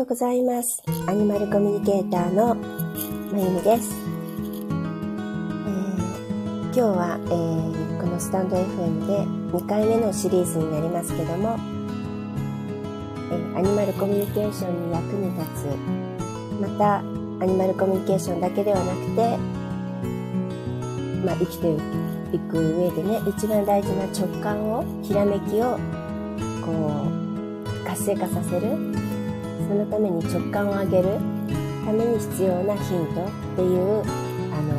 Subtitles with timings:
[0.00, 0.82] ようございます。
[1.06, 3.92] アニマルコミュニケーターのまゆみです。
[3.92, 6.00] えー
[6.64, 9.18] 今日は、えーこのスタンド FM で
[9.58, 11.58] 2回目のシリーズになりますけども、
[13.30, 15.66] えーアニマルコミュニケーションに役に立つ、
[16.62, 17.02] またア
[17.44, 19.36] ニマルコミュニケーションだけではなくて、
[21.26, 21.74] まあ、生きて
[22.34, 25.78] いく上でね、一番大事な直感を、ひらめきを、
[26.64, 29.09] こう、活性化させる
[29.70, 31.04] そのために直感を上げる
[31.86, 34.02] ために必要なヒントっていう、
[34.52, 34.74] あの、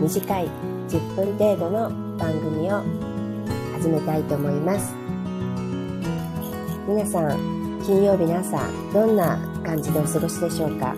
[0.00, 0.50] 短い
[0.88, 1.88] 10分程度の
[2.18, 2.82] 番組を
[3.74, 4.92] 始めたいと思います。
[6.88, 8.58] 皆さん、金曜日の朝、
[8.92, 10.96] どんな感じでお過ごしでしょうか？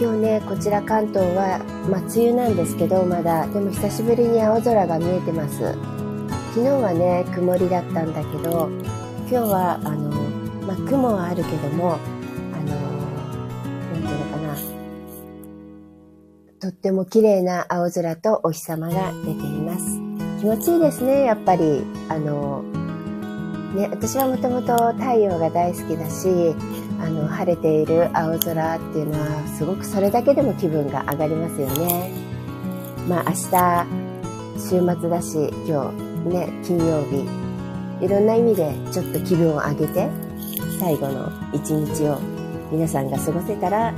[0.00, 5.58] 今日ね、こちら関東は、まあ、梅雨なんですけど、まだ、でも久しぶりに青空が見えてます。
[6.54, 8.70] 昨日はね、曇りだったんだけど、
[9.30, 10.21] 今日は、あの、
[10.66, 11.98] まあ、雲はあるけども、
[12.52, 12.74] あの、
[13.92, 14.56] なんていうのかな、
[16.60, 20.00] とっても綺麗な青空とお日様が出ています。
[20.40, 21.84] 気持ちいいですね、やっぱり。
[22.08, 22.62] あの、
[23.74, 26.54] ね、私はもともと太陽が大好きだし、
[27.00, 32.10] あの、晴れている青空っていうのは、すごくそれだけでも気分が上がりますよね。
[33.08, 33.86] まあ明日、
[34.58, 35.90] 週末だし、今
[36.24, 37.26] 日、ね、金曜日、
[38.04, 40.08] いろんな意味でちょっと気分を上げて、
[40.82, 42.18] 最後の一日を
[42.72, 43.94] 皆さんが過ごせたら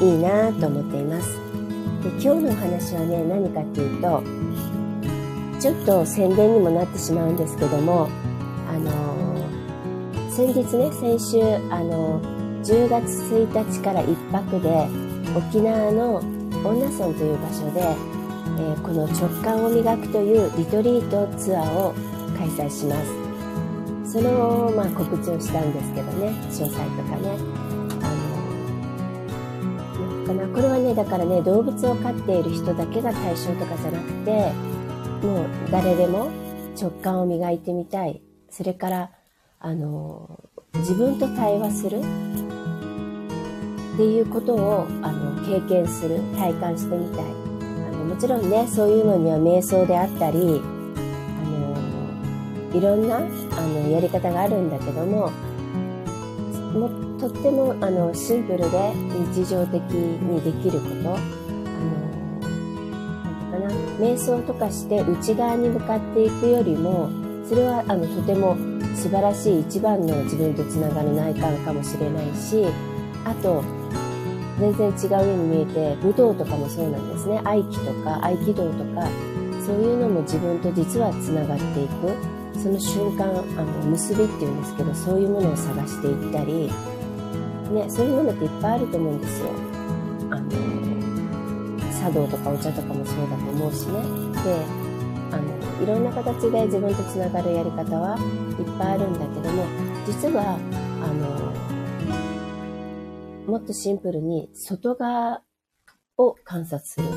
[0.00, 1.38] いいなと思っています。
[2.02, 4.22] で今日のお話はね、何かっていうと、
[5.60, 8.08] ちょっと宣伝にもなってしまうんですけども、
[8.66, 9.36] あの
[10.30, 12.18] 先日ね、先週、あの
[12.64, 14.88] 10月1日から1泊で
[15.36, 16.16] 沖縄の
[16.64, 21.94] 恩納村という場所で、えーこの直感を磨くというリトリートツアーを
[22.38, 23.21] 開催します。
[24.12, 27.30] その、まあ、告知をしたんですけどね、詳細とかね。
[28.02, 28.12] あ
[29.96, 34.52] の、なんかな、これはね、だからね、動物を飼っている人だけが対象とかじゃなくて、
[35.26, 36.30] もう誰でも
[36.78, 38.20] 直感を磨いてみたい。
[38.50, 39.10] それから、
[39.58, 40.38] あの、
[40.74, 42.02] 自分と対話するっ
[43.96, 47.24] ていうことを、あの、経験する、体感してみたい。
[47.24, 47.28] あ
[47.96, 50.60] の、もちろんね、そういうのには瞑想であったり、
[52.74, 55.30] いろんな、あの、やり方があるんだけども、
[56.72, 56.88] も
[57.20, 58.92] とっても、あの、シンプルで
[59.34, 61.16] 日常的にできること、あの、
[63.22, 67.10] なんてかな、瞑想とかして内側に向かっていくよりも、
[67.48, 68.56] それは、あの、とても
[68.94, 72.66] 素晴らしい一番の自分とつながる内観かもしれないし、
[73.24, 73.62] あと、
[74.58, 77.40] 全然違うように見えて、武道とかもそうなんですね。
[77.44, 79.06] 合気とか合気道とか、
[79.66, 82.31] そういうのも自分と実はつながっていく。
[82.62, 83.32] その瞬間、あ
[83.64, 86.70] の、結びっていうんですけど、そういうものを探していったり、
[87.74, 89.48] ね、そういうものっていっぱいあると思うんですよ。
[90.30, 90.50] あの、
[91.90, 93.94] 茶道とかお茶とかもそうだと思うしね。
[94.44, 94.64] で、
[95.32, 98.20] あの、いろんな形で自分とつながるやり方はい
[98.62, 99.64] っぱいあるんだけども、
[100.06, 100.56] 実は、
[101.02, 101.06] あ
[103.48, 105.42] の、もっとシンプルに外側
[106.16, 107.08] を観察する。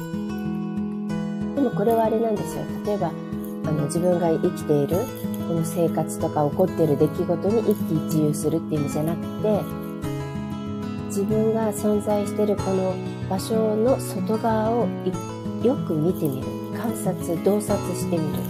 [1.53, 2.63] でもこれはあれなんですよ。
[2.83, 4.97] 例えば、あの自分が生きている
[5.47, 9.61] この生活とか起こってる出来事に一喜一憂するっていう意味じゃなくて、
[11.07, 12.93] 自分が存在してるこの
[13.29, 14.87] 場所の外側を
[15.63, 16.47] よく見てみる。
[16.75, 18.43] 観察、洞察してみる。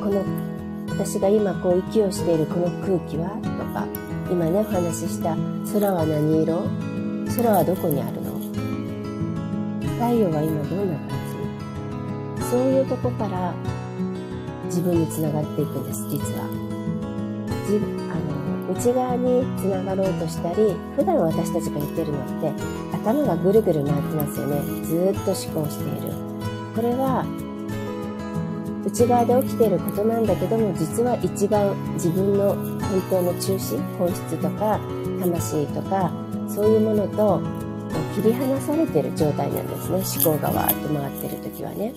[0.00, 0.24] この
[0.90, 3.86] 私が今こう息をしているこの空気はとか、
[4.30, 5.36] 今ねお話しした
[5.72, 6.62] 空は何色？
[7.36, 8.38] 空はどこにあるの？
[9.98, 11.08] 太陽は今どんな感
[12.38, 12.44] じ？
[12.48, 13.52] そういうとこから
[14.74, 16.50] 自分につながっていくんです実は。
[17.70, 17.78] じ
[18.10, 22.52] あの内側につながろうとしたり普段私たちが言ってるのって
[22.92, 24.60] 頭がぐるぐる回ってますよね。
[24.82, 26.12] ずっと思考している。
[26.74, 27.24] これは
[28.84, 32.80] 内側で起きていることなんだけども実は一番自分の本
[33.10, 34.80] 当の中心本質とか
[35.20, 36.10] 魂とか
[36.48, 37.40] そういうものと
[38.14, 40.24] 切り離されてる状態なんですね。
[40.24, 41.94] 思考がわーっと回ってる時はね、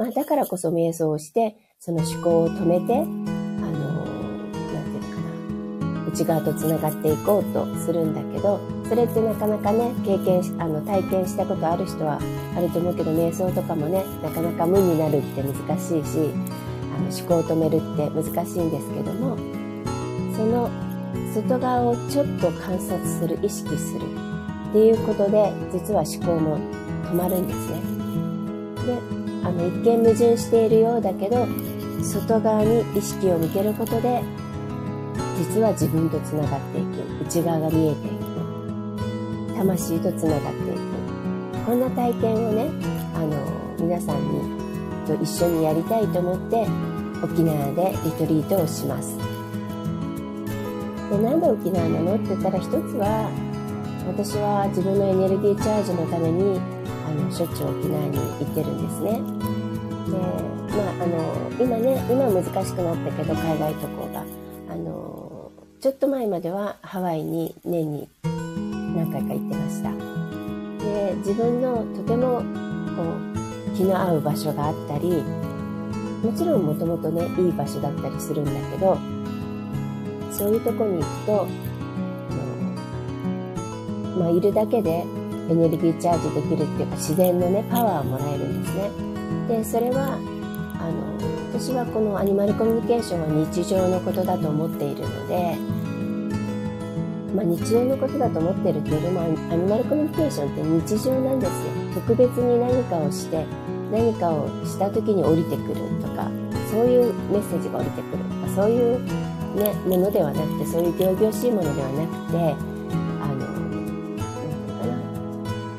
[0.00, 8.58] まあ、だからこそ瞑想をしてその思考を止めてあのなんていうのかな内側とつながっていこうとするんだけど
[8.88, 12.18] それってなかなかね経験しあの体験したことある人は
[12.56, 16.32] あると思うけど瞑想とかもねなかなか無になるって難しいし
[16.96, 19.36] あの思考を止めるって難しいんですけども
[20.34, 20.70] その
[21.34, 24.06] 外側をちょっと観察する意識する
[24.70, 26.56] っていうことで実は思考も
[27.04, 27.80] 止まるんですね。
[28.86, 31.46] であの一見矛盾しているようだけど
[32.02, 34.22] 外側に意識を向けることで
[35.38, 37.22] 実は自分とつながっていく。
[37.22, 39.56] 内側が見えていく。
[39.56, 40.80] 魂とつながっていく。
[41.66, 42.70] こんな体験をね
[43.14, 43.36] あの
[43.78, 44.40] 皆さんに
[45.06, 46.66] と一緒にやりたいと思って
[47.22, 49.16] 沖縄でリトリートをします。
[51.10, 52.14] でなんで沖縄なの？
[52.16, 53.30] って言ったら一つは
[54.06, 56.60] 私は自分のエネルギーチャージのために
[57.10, 59.10] あのしょっちゅう沖縄に行ってるんですね。
[59.10, 60.16] で
[60.76, 64.24] まああの今ね今難しくなったけど海外渡航が。
[64.70, 69.90] あのちょっと前まではハワイに年に何回か行ってました。
[70.84, 72.42] で自分のとても
[72.96, 73.02] こ
[73.72, 75.24] う気の合う場所があったり
[76.22, 78.96] もちろんもともとねいい場所だったりするんだけど
[80.30, 81.46] そういうとこに行くとあ
[84.14, 85.04] の、まあ、いるだけで
[85.50, 88.90] エネルギーチャージできるっていうか自然のねパワーをもらえるんですね。
[89.48, 90.14] でそれは
[90.78, 91.10] あの
[91.52, 95.56] 私はこのアニマルコミュニケーションは日常のことだと思っているので、
[97.34, 101.70] まあ、日常のことだと思ってるっていうよりもアニマルコミュニケーションって日常なんですよ。
[101.94, 103.44] 特別に何かをして
[103.90, 106.30] 何かをした時に降りてくるとか
[106.70, 109.04] そういうメッセージが降りてくるとかそういう、
[109.56, 112.69] ね、ものではなくてそういう仰々しいものではなくて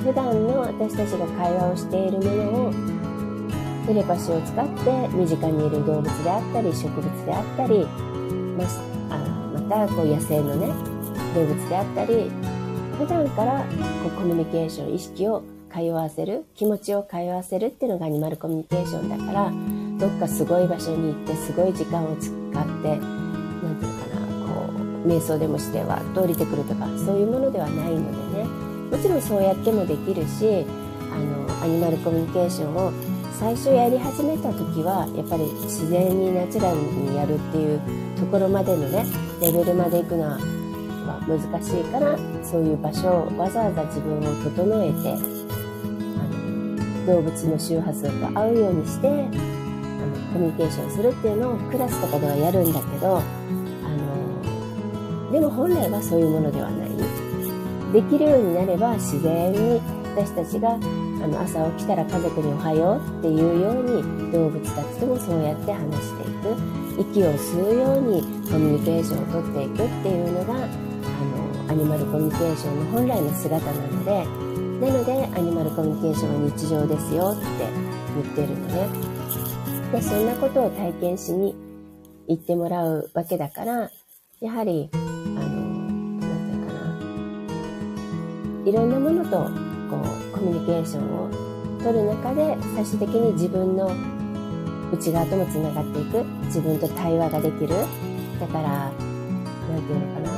[0.04, 2.74] 普段の私たちが会話をしているものを
[3.86, 7.86] テレパシーを使って身近にいる動物であったり植物であったり
[8.58, 8.66] ま
[9.10, 9.18] あ
[9.54, 10.68] またこう野生のね
[11.36, 12.32] 動物であったり
[12.98, 13.64] 普段から
[14.04, 19.52] こうコミュニケーション意識を通わせる気持ちを通わせるっていうのがアニマルコミュニケーションだから
[20.00, 24.70] どっかすごい場所に行ってすごい時間を使って何て言うかなこ
[25.06, 28.31] う瞑想でもしては通りてくるとかそういうものではないので
[28.92, 30.66] もちろんそうやってもできるし
[31.10, 32.92] あのアニマルコミュニケーションを
[33.40, 37.82] 最初やり始めた時はやっぱり自然にナチュラルにやるっていう
[38.20, 39.06] ところまでのね
[39.42, 40.38] レベルまで行くのは
[41.26, 49.24] 難しいからそういう場所をわざわざ自分を整えてあの動物の周波数と合うようにしてあの
[50.34, 53.22] コミュニケーションするっていうのをクラスとかではやるんだけどあ
[55.26, 57.21] のでも本来はそういうものではない。
[57.92, 59.82] できるようになれば自然に
[60.16, 66.82] 私たちがあの朝起きたら家族におはようっていうように動物たちともそうやって話していく。
[66.98, 74.26] 息を吸うようにコミュニケーションをとっていくっていうのがあのアニマルコミュニケーションの本来の姿なので
[74.86, 77.46] なのでアニマルコミュニケーションは日常ですよって
[78.16, 78.90] 言ってるのね。
[79.92, 81.56] でそんなことを体験しに
[82.28, 83.92] 行ってもらうわけだから
[84.40, 85.51] やはりあの
[88.66, 89.38] いろんなものと
[89.90, 91.30] こうコミュニケーションを
[91.84, 93.92] 取る中で最終的に自分の
[94.92, 97.70] 内側ともつながっていく自分と対話ができる。
[98.40, 98.92] だから
[99.70, 100.32] 何て言うのかな。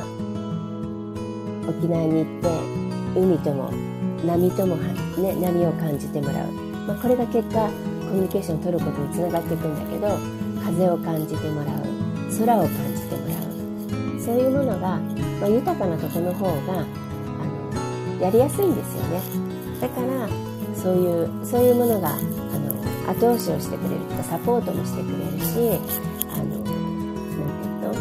[1.69, 3.71] 沖縄に行って海とも
[4.25, 6.51] 波とも、ね、波を感じてもらう、
[6.87, 7.71] まあ、これが結果コ
[8.13, 10.17] ミュニケーションを取ることにつながっていくんだけど
[10.63, 11.83] 風を感じてもらう。
[12.39, 14.19] 空を感じてもらう。
[14.19, 14.99] そういうものが、ま
[15.43, 16.85] あ、豊かなとこの方が
[18.23, 19.21] やりやすいんですよね。
[19.81, 20.29] だから
[20.75, 22.21] そういうそういうものがあの
[23.11, 25.77] 後押しをしてくれるとかサポートもしてくれるし
[26.31, 27.93] あのなんていうの？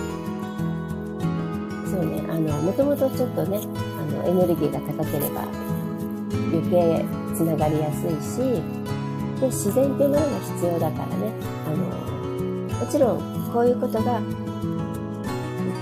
[1.90, 5.43] そうねあのもともとちょっとねあのエネルギーが高ければ
[6.52, 8.38] 余計つながりやすいし
[9.41, 11.32] で自然っていうものが必要だからね。
[11.67, 11.76] あの
[12.79, 14.20] もちろんこういうことが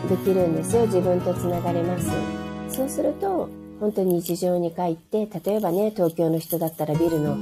[0.09, 0.87] できるんですよ。
[0.87, 2.11] 自分とつながれます。
[2.69, 3.49] そうすると
[3.81, 7.35] 本当に日常に帰って例えばね東京の人だったらビルの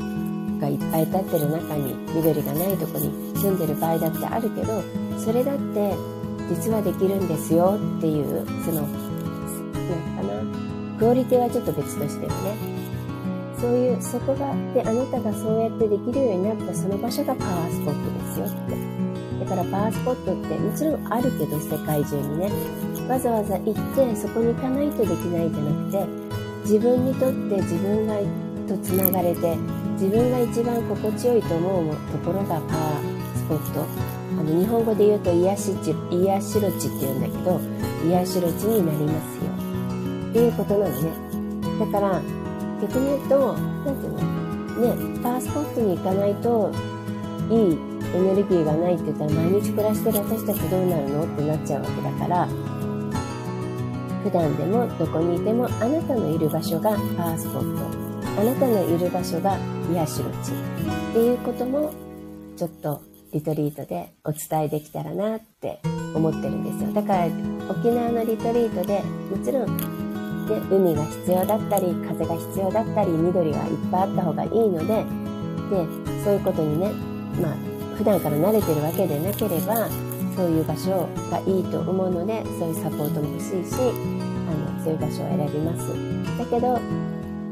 [0.61, 4.83] がいっぱい建ってる中に緑がないとこに住んでる場合だってあるけど
[5.19, 5.95] それだって
[6.49, 12.79] 実はできるんですよっていうその何かなクオリティはちょっと別としてもね。
[13.61, 19.45] そういうそこがであなたがそうやってできるようになったその場所がパワースポットですよって。
[19.45, 22.53] だからパワースポットってもちろんあるけど世界中にね。
[23.09, 26.28] わざわざ行ってそこに行かないとできないじゃなくて
[26.63, 28.17] 自分にとって自分が
[28.69, 29.57] とつながれて
[29.95, 33.85] 自分が一番心地よいと思うところがパワースポット。
[34.39, 37.61] あの日本語で言うと癒し地癒しろ地って言うんだけど
[38.07, 39.51] 癒しろ地になりますよ。
[40.31, 41.11] っていうことなのね。
[41.81, 42.23] だから
[42.81, 44.19] 逆に言うと、なんていうの
[45.17, 46.71] ね、パワースポットに行かないと、
[47.51, 47.79] いい
[48.15, 51.25] エネルギーがないって言ったら毎日暮らしてる私たちどうなるの？
[51.25, 52.49] ってなっちゃうわけだから、
[54.23, 58.09] 普段でもどこにいてもあなたのいる場所がパワースポット。
[58.39, 59.59] あなたのいる場所が
[59.91, 61.93] 癒しろ地っていうことも
[62.57, 65.81] ちょっとリトリートでお伝えできたらなって
[66.15, 66.93] 思ってるんですよ。
[66.93, 67.27] だから
[67.69, 69.85] 沖縄のリトリートでもちろん、ね、
[70.71, 76.93] 海が必要だったり風が必要だったり緑がいっぱいあった方がいいのででそういうことにね
[77.43, 77.57] まあ
[77.97, 79.89] 普段から慣れてるわけでなければ
[80.39, 83.83] そういう場所がいいと思うのでそういうサポートも欲しいしあ
[84.55, 86.39] のそういう場所を選びます。
[86.39, 86.79] だけど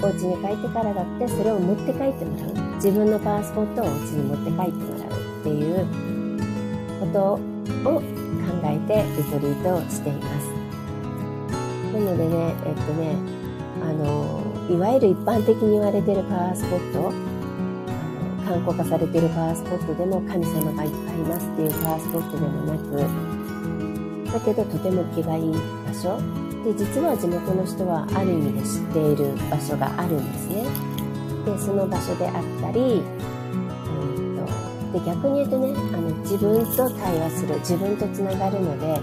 [0.07, 2.67] お家に帰ってからだってそれを持って帰ってもらう。
[2.77, 5.87] 自分のパワースポットをお家に持って帰ってもらうっていう
[7.01, 8.03] ことを考
[8.63, 10.47] えてリトリートをしています。
[11.93, 13.17] なのでねえっとね
[13.83, 17.13] あのいわゆる一般的に言われてるパワースポット
[18.47, 26.21] 観光化されているパワースポットでも神様がいっぱいいますっていうパワースポットでもなくだけどとても気がいい場所。
[26.63, 30.65] で実は地元の人はある意味で知っている場所があるんですね。
[31.45, 39.01] でその場所であったり、えーと、で逆に言うとねあの自分と対話する自分とつながるので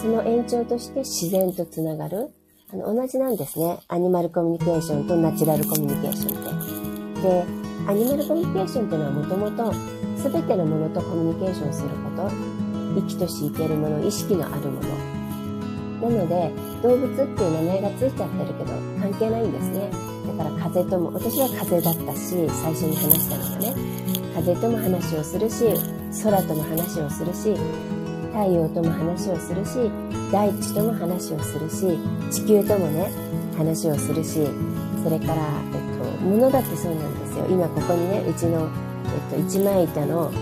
[0.00, 2.30] その延長として自然とつながる。
[2.72, 3.78] あの同じなんですね。
[3.88, 7.22] アニマルコミュニケーションとナチュラルコミュニケーションって。
[7.22, 9.72] でアニマルコミュニケーションっていうのはもともと
[10.16, 12.64] 全てのものとコミュニケーションすること。
[12.94, 15.14] 生きとし生けるもの意識のあるもの。
[16.00, 19.90] なので動物っていう名前がついちゃってるけど関係ないんですね。
[20.36, 23.74] だから風とも私は風だったし最初に話したのがね。
[24.34, 25.64] 風とも話をするし
[26.22, 27.54] 空とも話をするし
[28.32, 29.90] 太陽とも話をするし
[30.32, 31.98] 大地とも話をするし
[32.32, 33.10] 地球ともね
[33.56, 34.48] 話をするし
[35.04, 35.83] それから、えっ、
[36.24, 37.46] 物だってそうなんですよ。
[37.48, 38.68] 今ここにねうちの、
[39.30, 40.32] えっと、一枚板の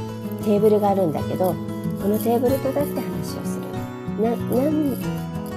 [0.44, 1.54] テーブルがあるんだけど
[2.00, 3.62] このテーブルとだって話をする。
[4.22, 4.96] な何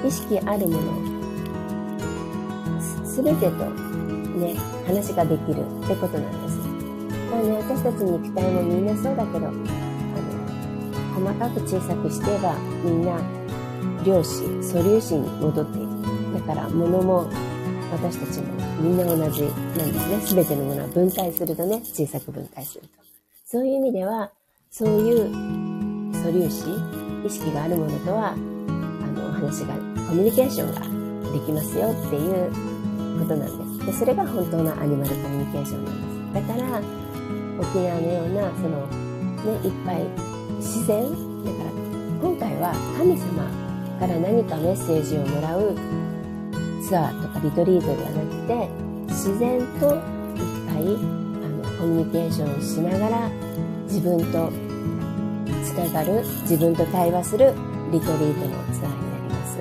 [0.06, 1.16] 意識あるもの
[3.06, 4.56] 全てとね
[4.86, 5.62] 話ができる。
[5.62, 6.58] ってことなんです。
[7.32, 9.58] まあね私たち肉体もみんなそうだけどあの
[11.16, 13.18] 細かく小さくしてればみんな
[14.04, 14.24] 量子
[14.62, 15.88] 素粒子に戻っている
[16.34, 17.28] だから物も
[17.92, 19.48] 私たちもみんな同じな
[19.86, 20.22] んですね。
[20.22, 22.88] すべてのものは分解するとね、小さく分解すると。
[23.46, 24.32] そういう意味では、
[24.72, 25.32] そういう
[26.14, 29.74] 素粒子、意識があるものとは、あの、話が、
[30.08, 32.52] コミュニケーションができますよっていう
[33.20, 33.86] ことなんです。
[33.86, 36.48] で、それが本当のアニマルコミュニケーションなんです。
[36.48, 36.82] だから、
[37.60, 40.04] 沖縄のような、その、ね、いっぱい
[40.58, 41.04] 自然、
[41.46, 41.72] だから、
[42.22, 43.66] 今回は神様
[44.00, 45.76] から何かメッセージをもらう
[46.88, 48.70] ツアーとかリトリートではなくて
[49.08, 50.02] 自然といっ
[50.70, 53.30] ぱいあのコミュニケーションしながら
[53.86, 54.52] 自分と
[55.64, 57.54] つながる自分と対話する
[57.92, 59.58] リトリートのツアーになります。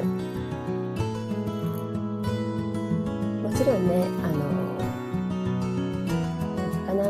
[3.43, 4.45] もちろんねあの
[6.61, 7.09] 何かな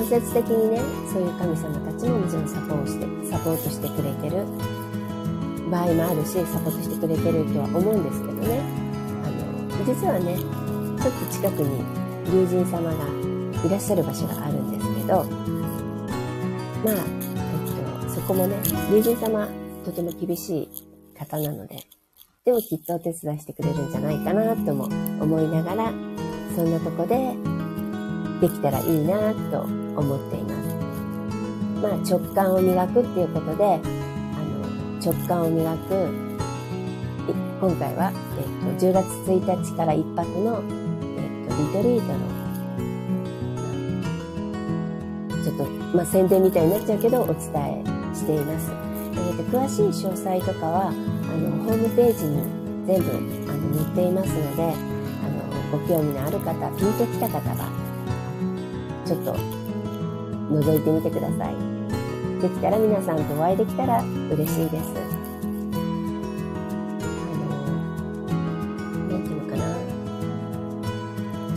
[0.00, 0.80] 間接的にね
[1.12, 4.44] そういう神様たちももちろんサポートしてサポートしてくれてる
[5.70, 8.77] 場合もあるしサポートしてくれてるとは思うんですけどね。
[9.88, 11.82] 実はねちょっと近くに
[12.30, 15.24] 龍神様がいらっしゃる場所があるんですけど
[16.84, 18.56] まあ、えっと、そこもね
[18.92, 19.48] 龍神様
[19.86, 20.68] とても厳しい
[21.18, 21.78] 方なので
[22.44, 24.84] でもきっとお手伝いしてくれるんじゃないかなとも
[25.22, 25.90] 思いながら
[26.54, 27.34] そんなとこで
[28.46, 30.68] できたらいいなと思っています。
[31.80, 36.28] まあ直感を磨くっていうことであの直感を磨く
[37.60, 38.47] 今回は、え、
[38.78, 40.62] 10月1日から1泊の、
[41.16, 42.18] えっと、リトリートの、
[45.42, 45.64] ちょっと、
[45.96, 48.70] まあ、宣伝みたいになっちゃうけど、お伝えしています。
[49.14, 52.42] えっと、詳しい詳細とかは、あの、ホームページに
[52.86, 53.10] 全部、
[53.50, 57.70] あの、載っていますので、あの、ご興味のある方、ピンときた方は、
[59.04, 61.78] ちょっと、覗いてみてください。
[62.40, 65.07] できたら皆さんとお会いできたら嬉しいです。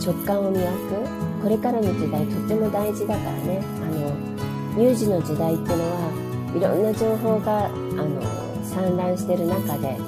[0.04, 1.42] 直感を磨く。
[1.42, 3.62] これからの時代とっても大事だからね。
[3.82, 6.12] あの有事の時代っていうのは
[6.56, 8.22] いろんな情報があの
[8.64, 9.98] 散乱してる中でやっ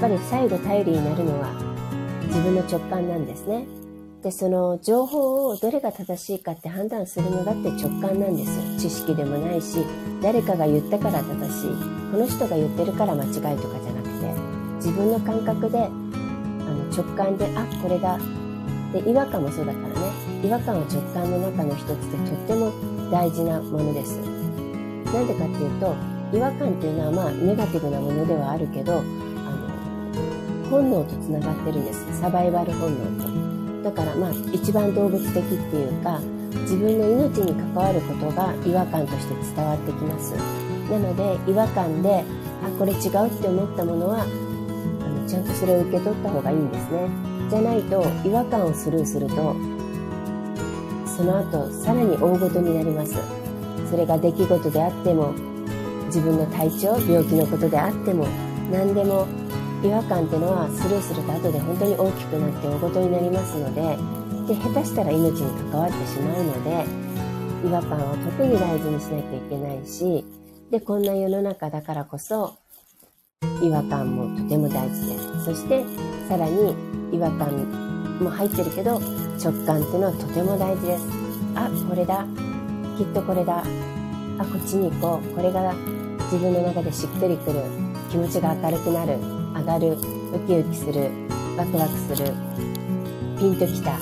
[0.00, 1.52] ぱり最後頼りになるのは
[2.26, 3.66] 自分の直感なんですね。
[4.22, 8.56] でその情報をどれが正しいかって判断するのだって直感なんです。
[8.56, 9.84] よ知識でもないし
[10.22, 11.70] 誰かが言ったから正しい。
[12.10, 14.34] この人が言ってるから間違いとかじゃなくて
[14.76, 18.18] 自分の感覚であの直感であこれだ。
[18.92, 19.94] で違和感もそうだからね。
[20.44, 21.94] 違和感は直感の中の一つで
[22.28, 22.72] とっても
[23.10, 24.18] 大事なものです。
[24.18, 25.94] なんでかっていうと
[26.32, 32.20] 違和感っていうのはまあネガティブなものではあるけどあの本能とつながってるんです。
[32.20, 33.90] サバイバル本能と。
[33.90, 36.20] だからまあ一番動物的っていうか
[36.62, 40.34] 自分の命に関わることが違和感として伝わってきます。
[40.90, 42.24] なので違和感で
[42.62, 44.26] あ、これ違うって思ったものは、あ
[45.08, 47.31] のちゃんとそれを受け取った方がいいんですね。
[47.52, 49.34] じゃないと、違和感をスルーすると、
[51.06, 53.14] その後、さらに大ごとになります。
[53.90, 55.34] それが出来事であっても、
[56.06, 58.26] 自分の体調、病気のことであっても、
[58.72, 59.26] 何でも
[59.84, 63.82] 違和感っていうのはスルーすると後で本当に大きくなって大ごとになりますので
[64.46, 66.86] で下手したら命に関わってしまうので
[67.68, 70.24] 違和感を特に大事にしなきゃいけないし
[70.70, 72.56] でこんな世の中だからこそ
[73.60, 75.84] 違和感もとても大事ですそして
[76.32, 76.74] さらに
[77.12, 78.98] 違和感も入ってるけど
[79.36, 81.04] 直感っていうのはとても大事です。
[81.54, 82.24] あこれだ。
[82.96, 83.58] きっとこれだ。
[83.58, 83.64] あ
[84.46, 85.36] こっちに行こう。
[85.36, 85.74] これが
[86.32, 87.60] 自分の中でしっくりくる。
[88.08, 89.18] 気持ちが明るくなる。
[89.54, 89.92] 上がる。
[89.92, 91.10] ウキウキする。
[91.58, 92.32] ワクワクする。
[93.38, 93.98] ピンときた。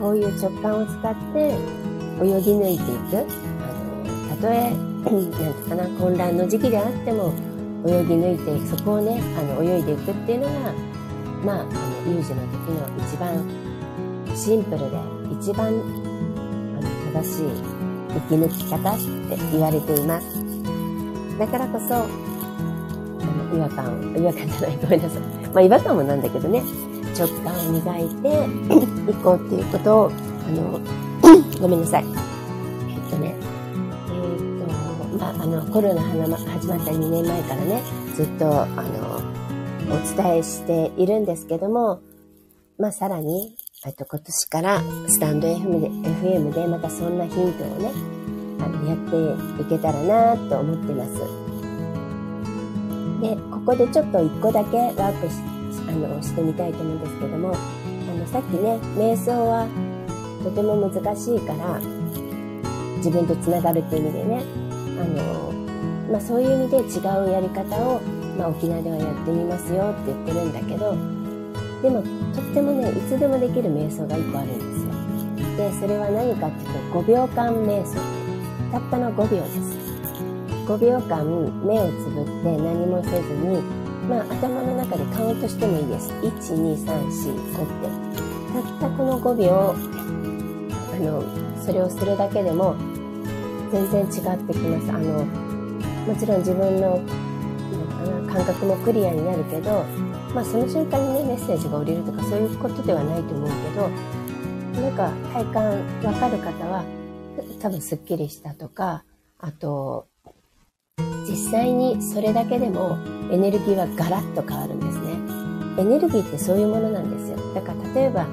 [0.00, 1.38] こういう直感を使って
[2.24, 3.26] 泳ぎ抜いていく。
[3.60, 3.74] あ
[4.08, 4.72] のたとえ
[5.44, 6.00] なんかな。
[6.00, 7.34] 混乱の時期であっても
[7.84, 10.93] 泳ぎ抜いてそこをねあの泳いでいくっていうのが
[11.44, 11.70] まああの
[12.12, 14.86] 有事の時の一番シンプルで
[15.40, 17.74] 一番あの正しい
[18.08, 20.26] 生き抜き方って言われています
[21.38, 25.22] だからこそあの違和感、違和感じゃない、ごめんなさい。
[25.22, 26.62] まあ違和感もなんだけどね、
[27.18, 30.80] 直感を磨いていこうっていうことを、あの、
[31.60, 32.04] ごめんなさい。
[32.04, 33.34] えっとね、
[34.08, 34.68] えー、っ
[35.10, 37.82] と、まあ、あの、コロナ始まった2年前からね、
[38.14, 39.33] ずっと、あの、
[39.90, 42.00] お伝えしているんですけども、
[42.78, 47.90] まあ、さらに、えっと、今年からスタンド FM で、FM でまたそんなヒントをね、
[48.60, 48.98] あの、やっ
[49.58, 51.44] ていけたらなと思ってます。
[53.20, 55.34] で、ここでちょっと一個だけワークし
[55.88, 59.68] あのしてみたいと思うんですけども、あの、さっきね、瞑想は
[60.42, 61.80] とても難しいから、
[62.96, 64.42] 自分とつながるっていう意味でね、
[64.98, 65.52] あの、
[66.10, 68.00] まあそういう意味で違うやり方を、
[68.38, 70.96] まあ沖縄ではやってみますよって言ってるんだけど、
[71.82, 72.02] でも
[72.34, 74.94] とってもね、いつでもできる瞑想が1個あるんですよ。
[75.56, 78.00] で、それは何かっていうと、5秒間瞑想。
[78.72, 79.84] たったの5秒です。
[80.66, 81.22] 5秒間
[81.64, 83.60] 目をつぶって何もせずに、
[84.08, 86.10] まあ、頭の中でカウントしてもいいです。
[86.10, 88.04] 1、2、3、4、5って。
[88.54, 89.74] たったこの5秒、
[90.92, 91.22] あの、
[91.62, 92.74] それをするだけでも
[93.70, 94.90] 全然違ってきます。
[94.90, 96.98] あの、もちろん自分の
[98.34, 99.84] 感覚もクリアになるけど、
[100.34, 105.64] まあその瞬間にね、メッセージが降りるとかそういうことではないと思うけど、なんか体感
[106.02, 106.84] わかる方は
[107.60, 109.04] 多分スッキリしたとか、
[109.38, 110.08] あと、
[111.28, 112.98] 実際にそれだけでも
[113.30, 115.12] エネルギーはガラッと変わるんですね。
[115.78, 117.54] エネルギーってそういうものなんですよ。
[117.54, 118.26] だから例えば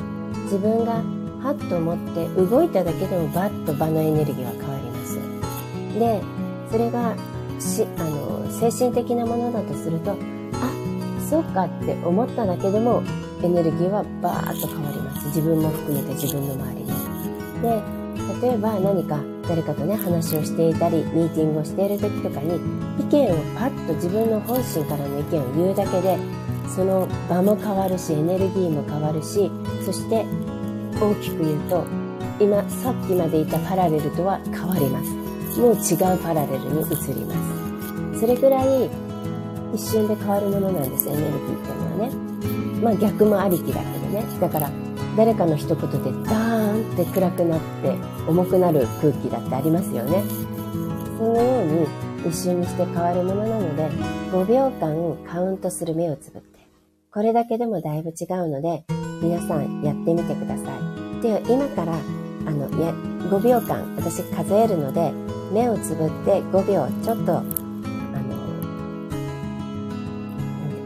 [0.46, 0.94] 自分が
[1.44, 5.20] ハッと思って動いただけでもバッと場のエネルギーは変わります。
[6.00, 6.22] で、
[6.72, 7.16] それが
[7.62, 10.16] しあの精神的なものだとすると、あ、
[11.30, 13.04] そうかって思っただけでも
[13.44, 15.28] エネルギーはバーッと変わります。
[15.28, 16.92] 自分も含めて自分の周りも。
[17.62, 18.02] で、
[18.42, 22.56] 例えば何か誰かとね話をしていたりミーティングをしている時とかに
[23.00, 26.18] 意見をパッと自分の本心からの意見を言うだけで
[26.74, 29.52] その場も変わるしエネルギーも変わるし
[29.86, 30.26] そして
[31.00, 31.86] 大きく言うと
[32.40, 35.21] 今さっきまでいたパラレルとは変わります
[35.60, 37.34] もう違うパラレルに移りま
[38.14, 38.90] すそれぐらい
[39.74, 44.70] 一瞬で変わるものなんですエネルギーっていうのはねまあ逆もありきだけどねだから
[45.18, 47.96] 誰かの一言でダーンって暗くなって
[48.28, 50.24] 重くなる空気だってありますよね。
[51.18, 51.66] そのよう
[52.26, 53.90] に一瞬にして変わるものなので
[54.32, 56.60] 5秒間カウントする目をつぶって
[57.12, 58.86] これだけでもだいぶ違うので
[59.22, 60.64] 皆さんやってみてくださ
[61.20, 61.22] い。
[61.22, 62.94] では今からあのや
[63.30, 65.12] 5秒間私数えるので
[65.52, 67.42] 目をつぶって5秒ちょっとあ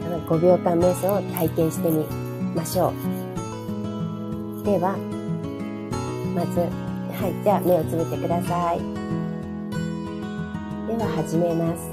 [0.08, 2.04] の5秒間瞑想を体験してみ
[2.54, 2.94] ましょう。
[4.64, 4.96] では、
[6.34, 8.80] まず、はい、じゃあ目をつぶってください。
[10.88, 11.90] では始めます。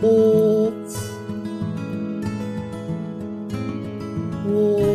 [0.00, 0.72] 1、
[4.46, 4.87] 2、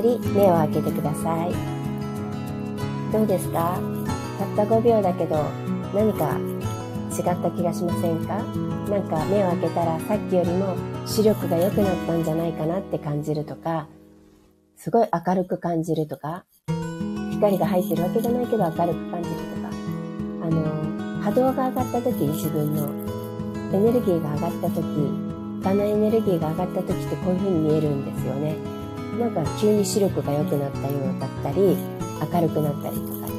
[0.00, 1.52] くり目を開けてください。
[3.12, 3.80] どうですか？
[4.38, 5.42] たった5秒だけど
[5.92, 6.38] 何か
[7.10, 8.36] 違った気がしませんか？
[8.88, 13.88] なんか目を開けたらさっきよりも視力が良くなったんじゃないかなって感じるとか、
[14.76, 16.44] すごい明るく感じるとか、
[17.32, 19.68] 光が入ってるわけじゃないけど明るく感じるとか、
[20.44, 22.88] あの、波動が上がった時自分の
[23.74, 24.84] エネルギーが上がった時
[25.62, 28.54] 場のエネルギーが上がった時ってこういう風に見えるんですよね。
[29.18, 31.76] なんか急に視力が良くなったようだったり
[32.32, 33.38] 明るくなったりとかって。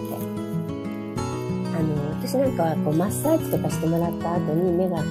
[1.80, 5.02] あの私なんかはこうマッサージとかしてもらった後に目が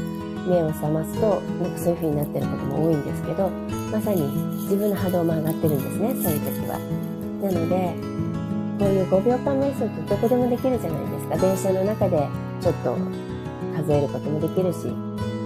[0.46, 3.48] 目を覚ますとなんかそういう風になってることも多いんですけど
[3.90, 4.22] まさに
[4.68, 6.78] 自分の波動も上がってるんですねそういう時は。
[7.42, 7.94] なので
[8.78, 11.37] こういう5秒間瞑想ってどこでもできるじゃないですか。
[11.37, 12.28] 電車の中で
[12.61, 12.96] ちょっと
[13.76, 14.87] 数えることもできるし、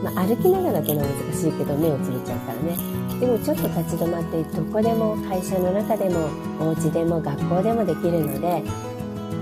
[0.03, 2.92] まあ、歩きながらっていうのは難しいけど目をつぶっちゃうからね。
[3.23, 8.65] でもちょっと立ち止まってどこでも会社の中でもお家でも学校でもできるので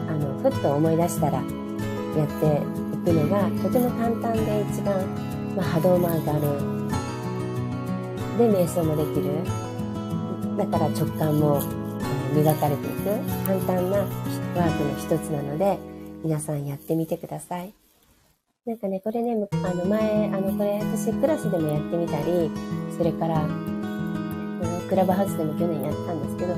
[0.06, 1.44] あのふっと思い出したらやっ
[2.28, 2.60] て
[2.92, 5.00] いくのがとても簡単で一番、
[5.56, 6.40] まあ、波動も上がる。
[8.36, 9.32] で瞑想もできる。
[10.58, 11.62] だから直感も
[12.34, 13.04] 磨かれていく。
[13.46, 15.78] 簡単なワークの一つなので
[16.22, 17.72] 皆さんやってみてください。
[18.66, 22.50] なんかね、これね、あの前、あの、これ私クラスでもやってみたり、
[22.94, 23.48] それから、
[24.90, 26.54] クラブハウスでも去年やったんですけど、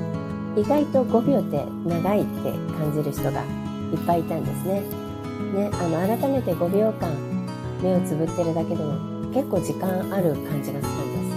[0.57, 3.45] 意外と5秒って長いって感じる人が
[3.93, 4.81] いっぱいいたんですね。
[5.53, 7.13] ね、あの、改めて5秒間
[7.83, 8.97] 目をつぶってるだけでも
[9.29, 11.33] 結構時間ある感じがするんです。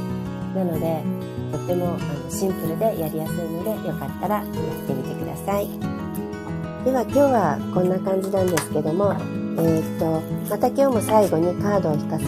[0.57, 1.05] なので、
[1.53, 5.69] とってもあのシンプルでやりやすいので、よかったらやってみてください。
[6.87, 12.25] では今日はこんな感じなんですけども、えー、っと、また今日も最後にカードを引かせ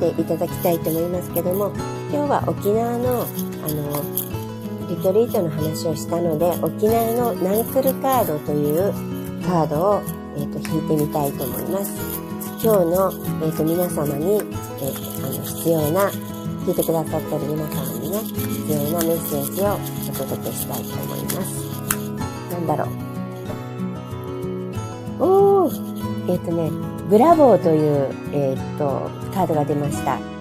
[0.00, 1.72] ていただきたいと思いますけども、
[2.08, 3.24] 今日は沖縄の、あ
[3.68, 4.00] の、
[4.88, 8.92] リトリートの話をしたので、沖縄のナンクルカードという
[9.44, 10.02] カードを、
[10.36, 11.92] えー、っと引いてみたいと思います。
[12.60, 14.38] 今日の、えー、っと皆様に、え
[15.18, 16.08] あの必要な、
[16.66, 19.78] 聞いてくださってる皆様にね、必要なメッセージをお
[20.14, 21.66] 届けしたいと思います。
[22.52, 22.88] なんだろう。
[25.24, 25.96] おー
[26.28, 26.70] えっ、ー、とね、
[27.08, 30.35] ブラボーという、えっ、ー、と、カードが出ました。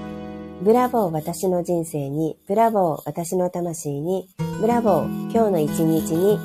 [0.62, 4.30] ブラボー私の人生に、ブラボー私の魂に、
[4.62, 6.40] ブラボー今日の一日に、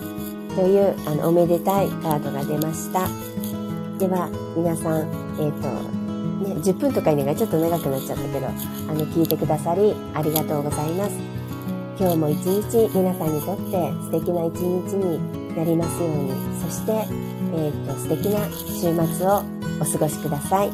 [0.57, 3.07] という、あの、おめでたいカードが出ました。
[3.99, 5.03] では、皆さん、
[5.39, 5.69] えっ、ー、と、
[6.49, 8.51] ね、10分とかにがちょっと長くなっちゃったけど、あ
[8.95, 11.13] の、聞いてくださり、ありがとうございます。
[11.97, 16.93] 今日も一日、皆さんにとって素敵な一日になりますように、そして、
[17.55, 19.45] えー、と素敵な週末を
[19.81, 20.71] お過ごしください。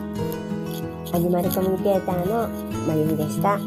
[1.13, 3.59] アニマルコミュニケーターのまゆみでした。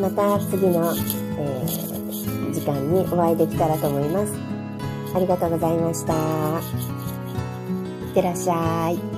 [0.00, 0.94] また次の、
[1.38, 4.32] えー、時間にお会いできたらと思います。
[5.14, 6.14] ありがとうございました。
[8.06, 9.15] いってらっしゃい。